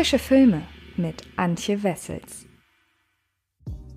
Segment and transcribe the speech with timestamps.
[0.00, 0.62] Frische Filme
[0.96, 2.46] mit Antje Wessels.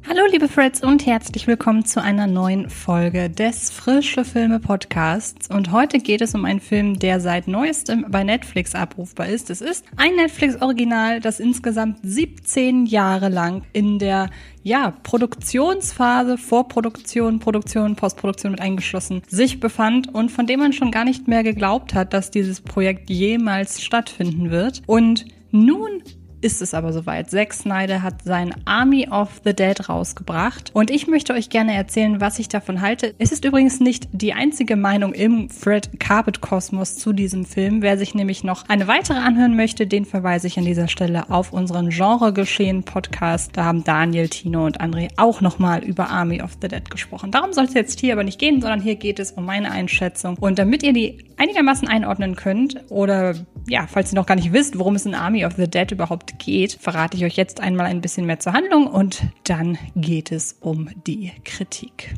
[0.05, 5.49] Hallo liebe Freds und herzlich willkommen zu einer neuen Folge des Frische Filme Podcasts.
[5.49, 9.49] Und heute geht es um einen Film, der seit neuestem bei Netflix abrufbar ist.
[9.49, 14.29] Es ist ein Netflix-Original, das insgesamt 17 Jahre lang in der
[14.61, 21.05] ja, Produktionsphase, Vorproduktion, Produktion, Postproduktion mit eingeschlossen, sich befand und von dem man schon gar
[21.05, 24.81] nicht mehr geglaubt hat, dass dieses Projekt jemals stattfinden wird.
[24.85, 26.01] Und nun
[26.43, 27.29] ist es aber soweit.
[27.29, 32.19] Zack Snyder hat sein Army of the Dead rausgebracht und ich möchte euch gerne erzählen,
[32.19, 33.15] was ich davon halte.
[33.17, 37.81] Es ist übrigens nicht die einzige Meinung im Fred Carpet Kosmos zu diesem Film.
[37.81, 41.53] Wer sich nämlich noch eine weitere anhören möchte, den verweise ich an dieser Stelle auf
[41.53, 43.51] unseren Genre Geschehen Podcast.
[43.55, 47.31] Da haben Daniel, Tino und André auch nochmal über Army of the Dead gesprochen.
[47.31, 50.37] Darum soll es jetzt hier aber nicht gehen, sondern hier geht es um meine Einschätzung.
[50.39, 53.35] Und damit ihr die einigermaßen einordnen könnt oder
[53.67, 56.39] ja, falls ihr noch gar nicht wisst, worum es in Army of the Dead überhaupt
[56.39, 60.57] geht, verrate ich euch jetzt einmal ein bisschen mehr zur Handlung und dann geht es
[60.59, 62.13] um die Kritik.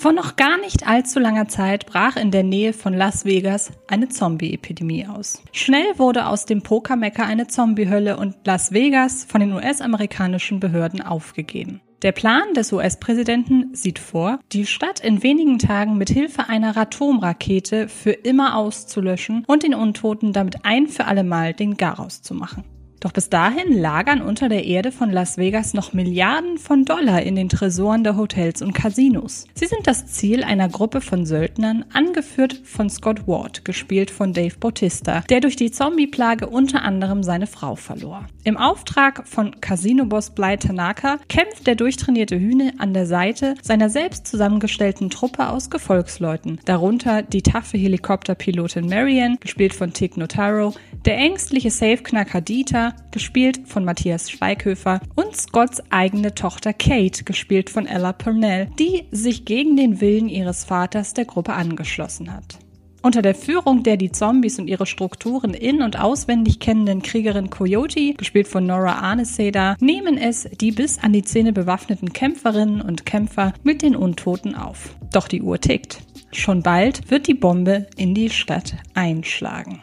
[0.00, 4.08] Vor noch gar nicht allzu langer Zeit brach in der Nähe von Las Vegas eine
[4.08, 5.42] Zombie-Epidemie aus.
[5.50, 11.80] Schnell wurde aus dem Pokermecker eine Zombie-Hölle und Las Vegas von den US-amerikanischen Behörden aufgegeben.
[12.02, 17.88] Der Plan des US-Präsidenten sieht vor, die Stadt in wenigen Tagen mit Hilfe einer Atomrakete
[17.88, 22.62] für immer auszulöschen und den Untoten damit ein für allemal den Garaus zu machen.
[23.00, 27.36] Doch bis dahin lagern unter der Erde von Las Vegas noch Milliarden von Dollar in
[27.36, 29.46] den Tresoren der Hotels und Casinos.
[29.54, 34.56] Sie sind das Ziel einer Gruppe von Söldnern, angeführt von Scott Ward, gespielt von Dave
[34.58, 38.26] Bautista, der durch die Zombie-Plage unter anderem seine Frau verlor.
[38.42, 44.26] Im Auftrag von Casino-Boss Bly Tanaka kämpft der durchtrainierte Hühne an der Seite seiner selbst
[44.26, 51.70] zusammengestellten Truppe aus Gefolgsleuten, darunter die taffe Helikopterpilotin Marianne, gespielt von Tig Notaro, der ängstliche
[51.70, 58.68] Safeknacker Dieter, gespielt von Matthias Schweighöfer, und Scotts eigene Tochter Kate, gespielt von Ella Purnell,
[58.78, 62.58] die sich gegen den Willen ihres Vaters der Gruppe angeschlossen hat.
[63.00, 68.14] Unter der Führung der die Zombies und ihre Strukturen in- und auswendig kennenden Kriegerin Coyote,
[68.14, 73.54] gespielt von Nora Arneseda, nehmen es die bis an die Zähne bewaffneten Kämpferinnen und Kämpfer
[73.62, 74.96] mit den Untoten auf.
[75.12, 76.00] Doch die Uhr tickt.
[76.32, 79.82] Schon bald wird die Bombe in die Stadt einschlagen.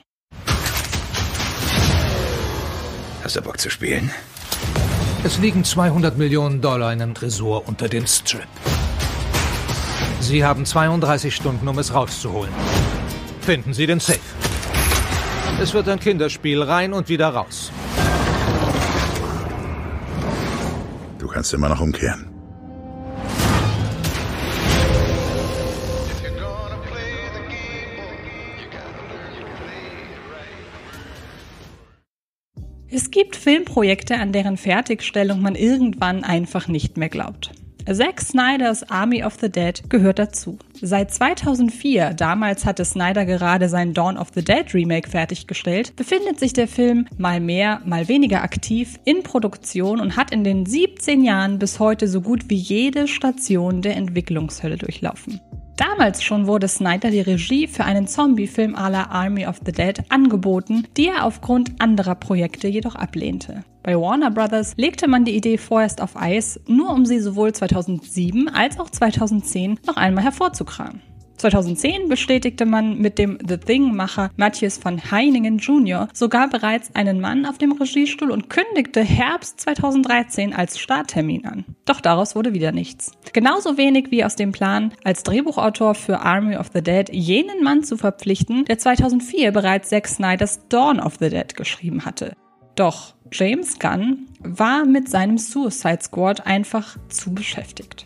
[3.25, 4.11] Hast du Bock zu spielen?
[5.23, 8.45] Es liegen 200 Millionen Dollar in einem Tresor unter dem Strip.
[10.19, 12.53] Sie haben 32 Stunden, um es rauszuholen.
[13.41, 14.19] Finden Sie den Safe.
[15.59, 17.71] Es wird ein Kinderspiel rein und wieder raus.
[21.17, 22.34] Du kannst immer noch umkehren.
[32.95, 37.51] Es gibt Filmprojekte, an deren Fertigstellung man irgendwann einfach nicht mehr glaubt.
[37.91, 40.57] Zack Snyders Army of the Dead gehört dazu.
[40.81, 46.53] Seit 2004, damals hatte Snyder gerade sein Dawn of the Dead Remake fertiggestellt, befindet sich
[46.53, 51.59] der Film mal mehr, mal weniger aktiv in Produktion und hat in den 17 Jahren
[51.59, 55.41] bis heute so gut wie jede Station der Entwicklungshölle durchlaufen.
[55.77, 59.99] Damals schon wurde Snyder die Regie für einen Zombie-Film à la Army of the Dead
[60.09, 63.63] angeboten, die er aufgrund anderer Projekte jedoch ablehnte.
[63.83, 68.47] Bei Warner Brothers legte man die Idee vorerst auf Eis, nur um sie sowohl 2007
[68.47, 71.01] als auch 2010 noch einmal hervorzukramen.
[71.37, 76.07] 2010 bestätigte man mit dem The Thing-Macher Matthias von Heiningen Jr.
[76.13, 81.65] sogar bereits einen Mann auf dem Regiestuhl und kündigte Herbst 2013 als Starttermin an.
[81.85, 83.11] Doch daraus wurde wieder nichts.
[83.33, 87.83] Genauso wenig wie aus dem Plan, als Drehbuchautor für Army of the Dead jenen Mann
[87.83, 92.35] zu verpflichten, der 2004 bereits Zack Snyders Dawn of the Dead geschrieben hatte.
[92.75, 98.05] Doch James Gunn war mit seinem Suicide Squad einfach zu beschäftigt.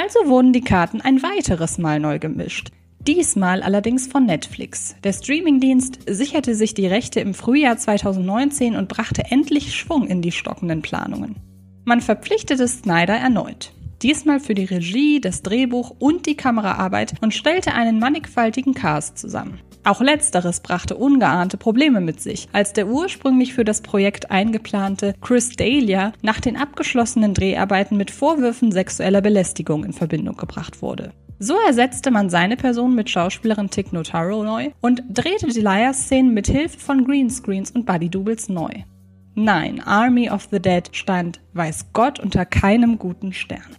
[0.00, 2.70] Also wurden die Karten ein weiteres Mal neu gemischt.
[3.00, 4.94] Diesmal allerdings von Netflix.
[5.02, 10.30] Der Streamingdienst sicherte sich die Rechte im Frühjahr 2019 und brachte endlich Schwung in die
[10.30, 11.34] stockenden Planungen.
[11.84, 13.72] Man verpflichtete Snyder erneut.
[14.02, 19.58] Diesmal für die Regie, das Drehbuch und die Kameraarbeit und stellte einen mannigfaltigen Cast zusammen.
[19.82, 25.56] Auch letzteres brachte ungeahnte Probleme mit sich, als der ursprünglich für das Projekt eingeplante Chris
[25.56, 31.12] Dahlia nach den abgeschlossenen Dreharbeiten mit Vorwürfen sexueller Belästigung in Verbindung gebracht wurde.
[31.40, 36.48] So ersetzte man seine Person mit Schauspielerin Tig Notaro neu und drehte die Liar-Szenen mit
[36.48, 38.70] Hilfe von Greenscreens und Bodydoubles neu.
[39.34, 43.76] Nein, Army of the Dead stand, weiß Gott, unter keinem guten Stern.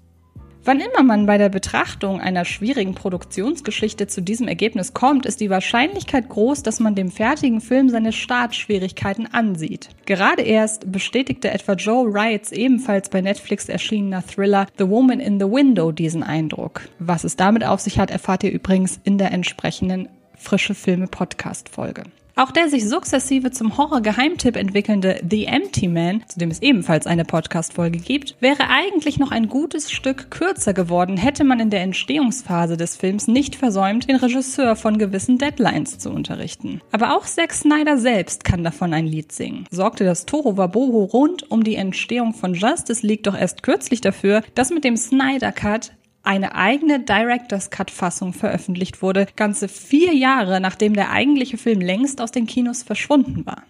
[0.66, 5.50] Wann immer man bei der Betrachtung einer schwierigen Produktionsgeschichte zu diesem Ergebnis kommt, ist die
[5.50, 9.90] Wahrscheinlichkeit groß, dass man dem fertigen Film seine Startschwierigkeiten ansieht.
[10.06, 15.46] Gerade erst bestätigte etwa Joe Wrights ebenfalls bei Netflix erschienener Thriller The Woman in the
[15.46, 16.82] Window diesen Eindruck.
[17.00, 21.70] Was es damit auf sich hat, erfahrt ihr übrigens in der entsprechenden Frische Filme Podcast
[21.70, 22.04] Folge.
[22.40, 27.26] Auch der sich sukzessive zum Horror-Geheimtipp entwickelnde The Empty Man, zu dem es ebenfalls eine
[27.26, 32.78] Podcast-Folge gibt, wäre eigentlich noch ein gutes Stück kürzer geworden, hätte man in der Entstehungsphase
[32.78, 36.80] des Films nicht versäumt, den Regisseur von gewissen Deadlines zu unterrichten.
[36.94, 39.66] Aber auch Zack Snyder selbst kann davon ein Lied singen.
[39.70, 44.44] Sorgte das Toro Waboho rund um die Entstehung von Justice League doch erst kürzlich dafür,
[44.56, 45.92] dass mit dem Snyder Cut
[46.24, 52.32] eine eigene Director's Cut-Fassung veröffentlicht wurde, ganze vier Jahre nachdem der eigentliche Film längst aus
[52.32, 53.64] den Kinos verschwunden war.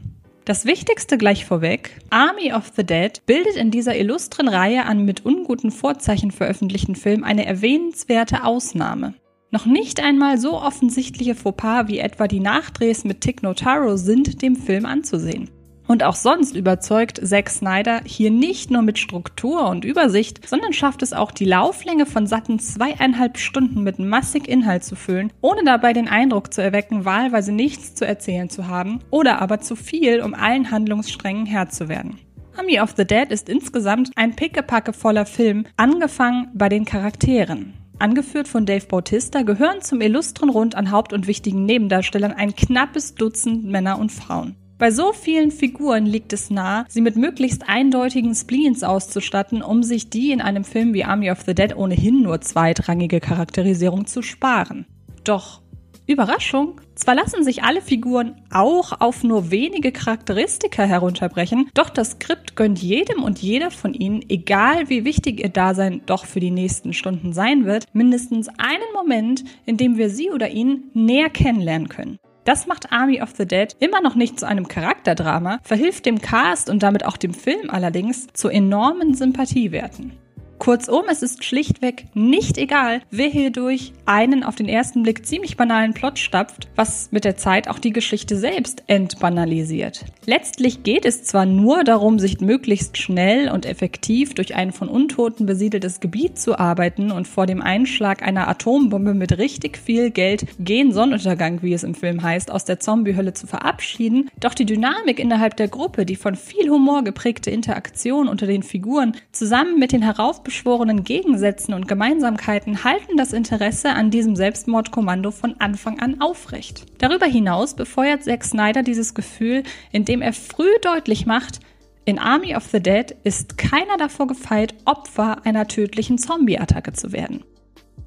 [0.45, 5.23] Das Wichtigste gleich vorweg, Army of the Dead bildet in dieser illustren Reihe an mit
[5.23, 9.13] unguten Vorzeichen veröffentlichten Filmen eine erwähnenswerte Ausnahme.
[9.51, 14.55] Noch nicht einmal so offensichtliche Fauxpas wie etwa die Nachdrehs mit Tick Notaro sind dem
[14.55, 15.49] Film anzusehen.
[15.89, 21.01] Und auch sonst überzeugt Zack Snyder hier nicht nur mit Struktur und Übersicht, sondern schafft
[21.01, 25.93] es auch, die Lauflänge von satten zweieinhalb Stunden mit massig Inhalt zu füllen, ohne dabei
[25.93, 30.35] den Eindruck zu erwecken, wahlweise nichts zu erzählen zu haben oder aber zu viel, um
[30.35, 32.19] allen Handlungssträngen Herr zu werden.
[32.55, 37.73] Army of the Dead ist insgesamt ein pickepacke voller Film, angefangen bei den Charakteren.
[37.97, 43.15] Angeführt von Dave Bautista gehören zum illustren Rund an Haupt- und wichtigen Nebendarstellern ein knappes
[43.15, 44.55] Dutzend Männer und Frauen.
[44.79, 50.09] Bei so vielen Figuren liegt es nahe, sie mit möglichst eindeutigen Spleens auszustatten, um sich
[50.09, 54.85] die in einem Film wie Army of the Dead ohnehin nur zweitrangige Charakterisierung zu sparen.
[55.25, 55.61] Doch
[56.07, 62.55] Überraschung, zwar lassen sich alle Figuren auch auf nur wenige Charakteristika herunterbrechen, doch das Skript
[62.55, 66.93] gönnt jedem und jeder von ihnen, egal wie wichtig ihr Dasein doch für die nächsten
[66.93, 72.17] Stunden sein wird, mindestens einen Moment, in dem wir sie oder ihn näher kennenlernen können.
[72.45, 76.69] Das macht Army of the Dead immer noch nicht zu einem Charakterdrama, verhilft dem Cast
[76.69, 80.13] und damit auch dem Film allerdings zu enormen Sympathiewerten.
[80.59, 85.55] Kurzum, es ist schlichtweg nicht egal, wer hier durch einen auf den ersten Blick ziemlich
[85.55, 90.03] banalen Plot stapft, was mit der Zeit auch die Geschichte selbst entbanalisiert.
[90.25, 95.45] Letztlich geht es zwar nur darum, sich möglichst schnell und effektiv durch ein von Untoten
[95.45, 100.91] besiedeltes Gebiet zu arbeiten und vor dem Einschlag einer Atombombe mit richtig viel Geld gen
[100.91, 105.55] Sonnenuntergang, wie es im Film heißt, aus der Zombiehölle zu verabschieden, doch die Dynamik innerhalb
[105.55, 110.03] der Gruppe, die von viel Humor geprägte Interaktion unter den Figuren, zusammen mit den
[110.49, 116.85] heraufbeschworenen beschworenen Gegensätzen und Gemeinsamkeiten halten das Interesse an diesem Selbstmordkommando von Anfang an aufrecht.
[116.97, 121.59] Darüber hinaus befeuert Zack Snyder dieses Gefühl, indem er früh deutlich macht,
[122.05, 127.43] in Army of the Dead ist keiner davor gefeit, Opfer einer tödlichen Zombie-Attacke zu werden.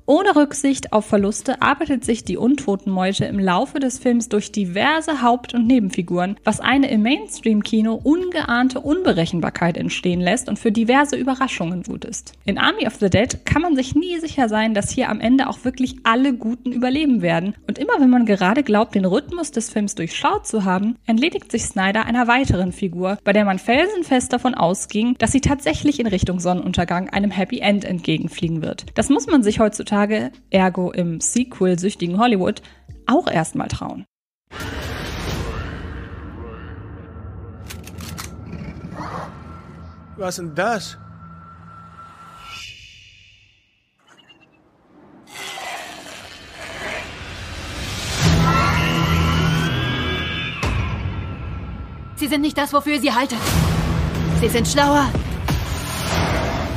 [0.05, 5.55] Ohne Rücksicht auf Verluste arbeitet sich die Untotenmeute im Laufe des Films durch diverse Haupt-
[5.55, 12.05] und Nebenfiguren, was eine im Mainstream-Kino ungeahnte Unberechenbarkeit entstehen lässt und für diverse Überraschungen gut
[12.05, 12.33] ist.
[12.45, 15.49] In Army of the Dead kann man sich nie sicher sein, dass hier am Ende
[15.49, 17.55] auch wirklich alle Guten überleben werden.
[17.69, 21.63] Und immer wenn man gerade glaubt, den Rhythmus des Films durchschaut zu haben, entledigt sich
[21.63, 26.41] Snyder einer weiteren Figur, bei der man felsenfest davon ausging, dass sie tatsächlich in Richtung
[26.41, 28.87] Sonnenuntergang einem Happy End entgegenfliegen wird.
[28.97, 32.62] Das muss man sich heutzutage heutzutage, ergo im Sequel süchtigen Hollywood,
[33.06, 34.05] auch erstmal trauen.
[40.17, 40.96] Was denn das?
[52.17, 53.39] Sie sind nicht das, wofür ihr sie haltet.
[54.41, 55.11] Sie sind schlauer.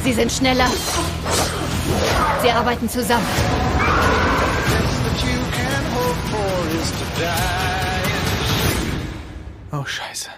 [0.03, 0.67] Sie sind schneller.
[2.41, 3.25] Sie arbeiten zusammen.
[9.71, 10.29] Oh, scheiße.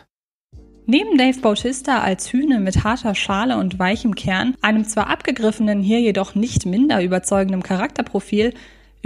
[0.85, 5.99] Neben Dave Bautista als Hühne mit harter Schale und weichem Kern, einem zwar abgegriffenen, hier
[5.99, 8.53] jedoch nicht minder überzeugenden Charakterprofil,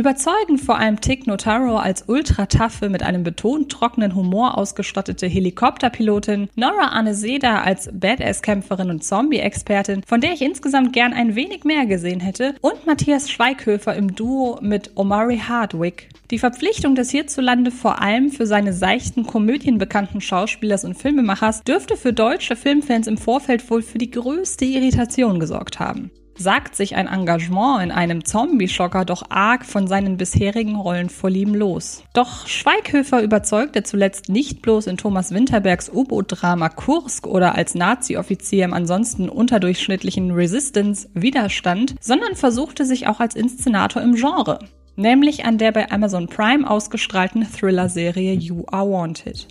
[0.02, 6.88] Überzeugend vor allem Tick Notaro als ultra-taffe, mit einem betont trockenen Humor ausgestattete Helikopterpilotin, Nora
[6.88, 12.56] Aneseda als Badass-Kämpferin und Zombie-Expertin, von der ich insgesamt gern ein wenig mehr gesehen hätte,
[12.62, 16.10] und Matthias Schweighöfer im Duo mit Omari Hardwick.
[16.32, 21.96] Die Verpflichtung des hierzulande vor allem für seine seichten Komödien bekannten Schauspielers und Filmemachers dürfte
[21.96, 26.10] für deutsche Filmfans im Vorfeld wohl für die größte Irritation gesorgt haben.
[26.42, 32.04] Sagt sich ein Engagement in einem Zombie-Schocker doch arg von seinen bisherigen Rollenvorlieben los.
[32.14, 38.74] Doch Schweighöfer überzeugte zuletzt nicht bloß in Thomas Winterbergs U-Boot-Drama Kursk oder als Nazi-Offizier im
[38.74, 44.60] ansonsten unterdurchschnittlichen Resistance Widerstand, sondern versuchte sich auch als Inszenator im Genre
[44.96, 49.48] nämlich an der bei Amazon Prime ausgestrahlten Thriller-Serie You Are Wanted.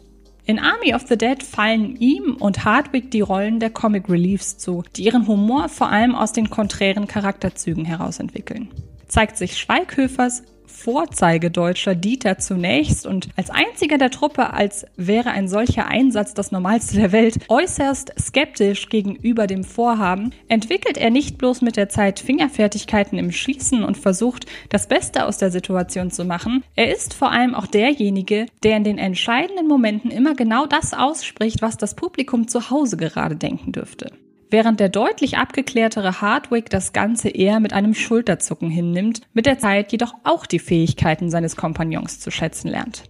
[0.47, 4.83] In Army of the Dead fallen ihm und Hardwick die Rollen der Comic Reliefs zu,
[4.97, 8.69] die ihren Humor vor allem aus den konträren Charakterzügen herausentwickeln.
[9.07, 15.87] Zeigt sich Schweighöfers Vorzeigedeutscher Dieter zunächst und als einziger der Truppe, als wäre ein solcher
[15.87, 21.77] Einsatz das Normalste der Welt, äußerst skeptisch gegenüber dem Vorhaben, entwickelt er nicht bloß mit
[21.77, 26.93] der Zeit Fingerfertigkeiten im Schießen und versucht, das Beste aus der Situation zu machen, er
[26.95, 31.77] ist vor allem auch derjenige, der in den entscheidenden Momenten immer genau das ausspricht, was
[31.77, 34.13] das Publikum zu Hause gerade denken dürfte
[34.51, 39.93] während der deutlich abgeklärtere Hardwick das Ganze eher mit einem Schulterzucken hinnimmt, mit der Zeit
[39.93, 43.05] jedoch auch die Fähigkeiten seines Kompagnons zu schätzen lernt.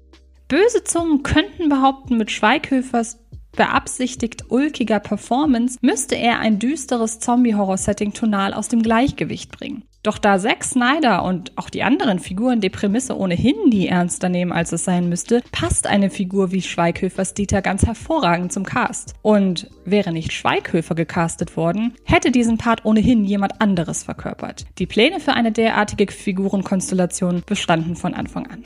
[0.49, 3.19] Böse Zungen könnten behaupten, mit Schweighöfers
[3.57, 9.85] beabsichtigt ulkiger Performance müsste er ein düsteres Zombie-Horror-Setting tonal aus dem Gleichgewicht bringen.
[10.03, 14.51] Doch da Zack Snyder und auch die anderen Figuren die Prämisse ohnehin nie ernster nehmen,
[14.51, 19.15] als es sein müsste, passt eine Figur wie Schweighöfers Dieter ganz hervorragend zum Cast.
[19.21, 24.65] Und wäre nicht Schweighöfer gecastet worden, hätte diesen Part ohnehin jemand anderes verkörpert.
[24.79, 28.65] Die Pläne für eine derartige Figurenkonstellation bestanden von Anfang an.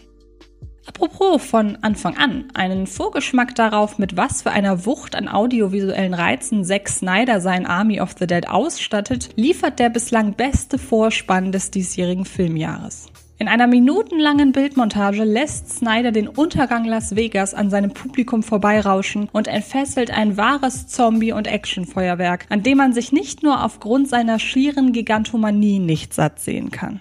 [0.86, 6.64] Apropos von Anfang an, einen Vorgeschmack darauf, mit was für einer Wucht an audiovisuellen Reizen
[6.64, 12.26] Zack Snyder sein Army of the Dead ausstattet, liefert der bislang beste Vorspann des diesjährigen
[12.26, 13.06] Filmjahres.
[13.36, 19.48] In einer minutenlangen Bildmontage lässt Snyder den Untergang Las Vegas an seinem Publikum vorbeirauschen und
[19.48, 24.92] entfesselt ein wahres Zombie- und Actionfeuerwerk, an dem man sich nicht nur aufgrund seiner schieren
[24.92, 27.00] Gigantomanie nicht satt sehen kann.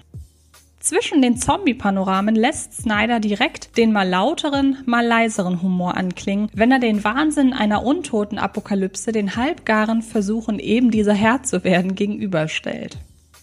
[0.83, 6.79] Zwischen den Zombie-Panoramen lässt Snyder direkt den mal lauteren, mal leiseren Humor anklingen, wenn er
[6.79, 12.97] den Wahnsinn einer untoten Apokalypse den halbgaren Versuchen eben dieser Herr zu werden gegenüberstellt.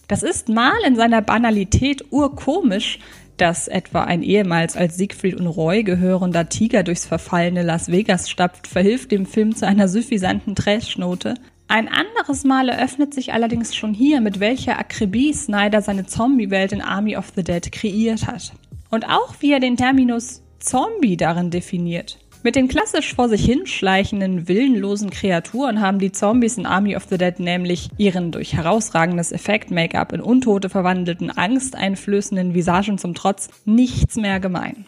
[0.07, 2.99] Das ist mal in seiner Banalität urkomisch,
[3.37, 8.67] dass etwa ein ehemals als Siegfried und Roy gehörender Tiger durchs verfallene Las Vegas stapft,
[8.67, 11.33] verhilft dem Film zu einer suffisanten Trashnote.
[11.71, 16.81] Ein anderes Mal eröffnet sich allerdings schon hier, mit welcher Akribie Snyder seine Zombie-Welt in
[16.81, 18.51] Army of the Dead kreiert hat.
[18.89, 22.19] Und auch wie er den Terminus Zombie darin definiert.
[22.43, 27.17] Mit den klassisch vor sich hinschleichenden, willenlosen Kreaturen haben die Zombies in Army of the
[27.17, 34.41] Dead nämlich ihren durch herausragendes Effekt-Make-up in Untote verwandelten, angsteinflößenden Visagen zum Trotz nichts mehr
[34.41, 34.87] gemein.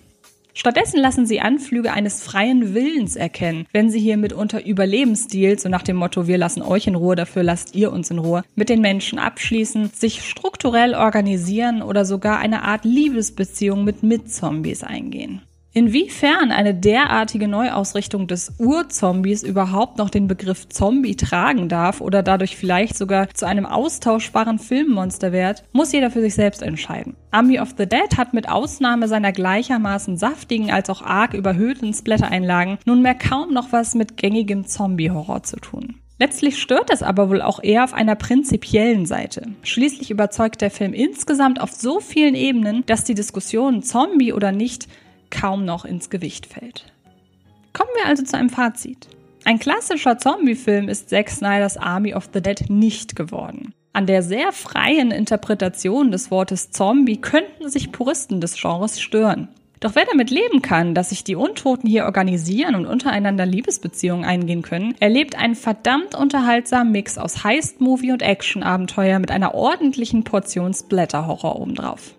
[0.56, 5.82] Stattdessen lassen sie Anflüge eines freien Willens erkennen, wenn sie hier mitunter Überlebensdeals, so nach
[5.82, 8.82] dem Motto, wir lassen euch in Ruhe, dafür lasst ihr uns in Ruhe, mit den
[8.82, 15.42] Menschen abschließen, sich strukturell organisieren oder sogar eine Art Liebesbeziehung mit Mitzombies eingehen.
[15.76, 22.56] Inwiefern eine derartige Neuausrichtung des Urzombies überhaupt noch den Begriff Zombie tragen darf oder dadurch
[22.56, 27.16] vielleicht sogar zu einem austauschbaren Filmmonster wird, muss jeder für sich selbst entscheiden.
[27.32, 32.78] Army of the Dead hat mit Ausnahme seiner gleichermaßen saftigen als auch arg überhöhten Splatter-Einlagen
[32.86, 35.96] nunmehr kaum noch was mit gängigem Zombie-Horror zu tun.
[36.20, 39.48] Letztlich stört es aber wohl auch eher auf einer prinzipiellen Seite.
[39.64, 44.88] Schließlich überzeugt der Film insgesamt auf so vielen Ebenen, dass die Diskussion Zombie oder nicht
[45.34, 46.86] kaum noch ins Gewicht fällt.
[47.74, 49.10] Kommen wir also zu einem Fazit.
[49.46, 53.74] Ein klassischer Zombie-Film ist Zack Snyders Army of the Dead nicht geworden.
[53.92, 59.50] An der sehr freien Interpretation des Wortes Zombie könnten sich Puristen des Genres stören.
[59.82, 64.62] Doch wer damit leben kann, dass sich die Untoten hier organisieren und untereinander Liebesbeziehungen eingehen
[64.62, 71.60] können, erlebt einen verdammt unterhaltsamen Mix aus Heist-Movie und Action-Abenteuer mit einer ordentlichen Portion Splatter-Horror
[71.60, 72.16] obendrauf.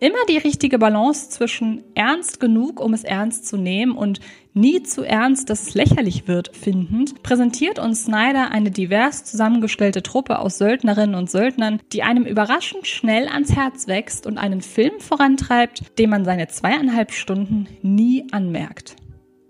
[0.00, 4.18] Immer die richtige Balance zwischen ernst genug, um es ernst zu nehmen und
[4.54, 10.38] nie zu ernst, dass es lächerlich wird, findend, präsentiert uns Snyder eine divers zusammengestellte Truppe
[10.38, 15.98] aus Söldnerinnen und Söldnern, die einem überraschend schnell ans Herz wächst und einen Film vorantreibt,
[15.98, 18.96] dem man seine zweieinhalb Stunden nie anmerkt.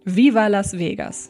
[0.04, 1.28] Viva Las Vegas!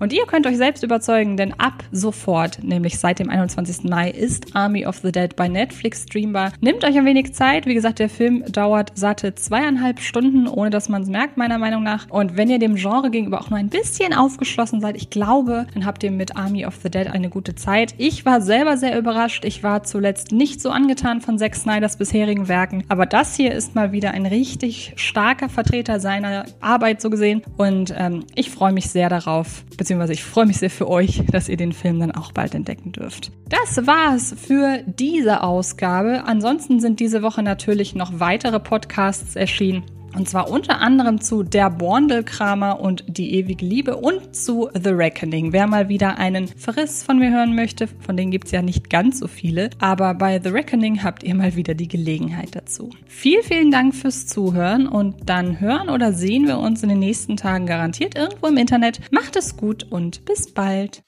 [0.00, 3.84] Und ihr könnt euch selbst überzeugen, denn ab sofort, nämlich seit dem 21.
[3.84, 6.52] Mai, ist Army of the Dead bei Netflix streambar.
[6.62, 7.66] Nehmt euch ein wenig Zeit.
[7.66, 11.82] Wie gesagt, der Film dauert satte zweieinhalb Stunden, ohne dass man es merkt, meiner Meinung
[11.82, 12.08] nach.
[12.08, 15.84] Und wenn ihr dem Genre gegenüber auch nur ein bisschen aufgeschlossen seid, ich glaube, dann
[15.84, 17.94] habt ihr mit Army of the Dead eine gute Zeit.
[17.98, 19.44] Ich war selber sehr überrascht.
[19.44, 22.84] Ich war zuletzt nicht so angetan von Zack Snyders bisherigen Werken.
[22.88, 27.42] Aber das hier ist mal wieder ein richtig starker Vertreter seiner Arbeit so gesehen.
[27.58, 31.48] Und ähm, ich freue mich sehr darauf, beziehungsweise ich freue mich sehr für euch, dass
[31.48, 33.32] ihr den Film dann auch bald entdecken dürft.
[33.48, 36.24] Das war's für diese Ausgabe.
[36.24, 39.82] Ansonsten sind diese Woche natürlich noch weitere Podcasts erschienen.
[40.14, 45.52] Und zwar unter anderem zu Der Borndelkramer und Die ewige Liebe und zu The Reckoning.
[45.52, 49.20] Wer mal wieder einen Verriss von mir hören möchte, von denen gibt's ja nicht ganz
[49.20, 52.90] so viele, aber bei The Reckoning habt ihr mal wieder die Gelegenheit dazu.
[53.06, 57.36] Vielen, vielen Dank fürs Zuhören und dann hören oder sehen wir uns in den nächsten
[57.36, 59.00] Tagen garantiert irgendwo im Internet.
[59.12, 61.02] Macht es gut und bis bald.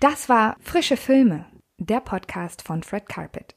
[0.00, 1.46] Das war Frische Filme,
[1.78, 3.55] der Podcast von Fred Carpet.